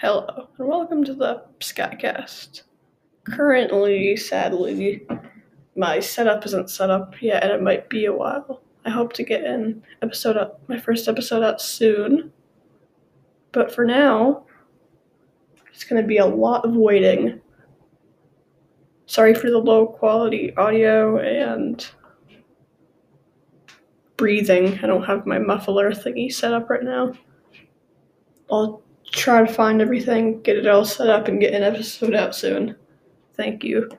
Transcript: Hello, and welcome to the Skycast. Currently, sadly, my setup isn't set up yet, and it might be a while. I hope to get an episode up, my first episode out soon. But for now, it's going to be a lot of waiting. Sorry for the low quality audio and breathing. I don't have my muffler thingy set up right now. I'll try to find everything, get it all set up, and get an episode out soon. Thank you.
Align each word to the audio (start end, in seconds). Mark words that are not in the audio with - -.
Hello, 0.00 0.48
and 0.56 0.66
welcome 0.66 1.04
to 1.04 1.12
the 1.12 1.44
Skycast. 1.58 2.62
Currently, 3.24 4.16
sadly, 4.16 5.06
my 5.76 6.00
setup 6.00 6.46
isn't 6.46 6.70
set 6.70 6.88
up 6.88 7.20
yet, 7.20 7.42
and 7.42 7.52
it 7.52 7.60
might 7.60 7.90
be 7.90 8.06
a 8.06 8.12
while. 8.14 8.62
I 8.86 8.88
hope 8.88 9.12
to 9.12 9.22
get 9.22 9.44
an 9.44 9.82
episode 10.00 10.38
up, 10.38 10.62
my 10.68 10.78
first 10.78 11.06
episode 11.06 11.42
out 11.42 11.60
soon. 11.60 12.32
But 13.52 13.74
for 13.74 13.84
now, 13.84 14.46
it's 15.70 15.84
going 15.84 16.00
to 16.00 16.08
be 16.08 16.16
a 16.16 16.24
lot 16.24 16.64
of 16.64 16.74
waiting. 16.74 17.38
Sorry 19.04 19.34
for 19.34 19.50
the 19.50 19.58
low 19.58 19.86
quality 19.86 20.56
audio 20.56 21.18
and 21.18 21.86
breathing. 24.16 24.78
I 24.82 24.86
don't 24.86 25.04
have 25.04 25.26
my 25.26 25.38
muffler 25.38 25.90
thingy 25.90 26.32
set 26.32 26.54
up 26.54 26.70
right 26.70 26.84
now. 26.84 27.12
I'll 28.50 28.82
try 29.20 29.44
to 29.44 29.52
find 29.52 29.80
everything, 29.80 30.40
get 30.42 30.56
it 30.56 30.66
all 30.66 30.84
set 30.84 31.08
up, 31.08 31.28
and 31.28 31.40
get 31.40 31.54
an 31.54 31.62
episode 31.62 32.14
out 32.14 32.34
soon. 32.34 32.76
Thank 33.34 33.62
you. 33.62 33.90